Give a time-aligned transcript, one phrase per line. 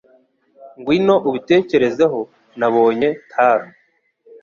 [0.79, 2.19] Ngwino ubitekerezeho,
[2.59, 3.67] Nabonye Taro.